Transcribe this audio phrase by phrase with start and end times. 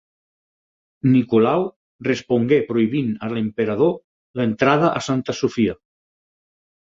[1.15, 1.65] Nicolau
[2.07, 3.93] respongué prohibint a l'emperador
[4.41, 5.77] l'entrada a Santa Sofia.